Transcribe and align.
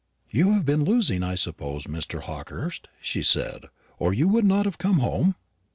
"You 0.31 0.53
have 0.53 0.65
been 0.65 0.83
losing, 0.83 1.21
I 1.21 1.35
suppose, 1.35 1.83
Mr. 1.83 2.21
Hawkehurst," 2.23 2.87
she 3.01 3.21
said, 3.21 3.65
"or 3.99 4.15
you 4.15 4.27
would 4.29 4.45
not 4.45 4.65
have 4.65 4.79
come 4.79 4.97
home?" 4.97 5.35